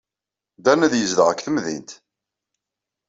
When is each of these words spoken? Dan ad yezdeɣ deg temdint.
Dan 0.65 0.85
ad 0.85 0.93
yezdeɣ 0.95 1.27
deg 1.29 1.39
temdint. 1.41 1.91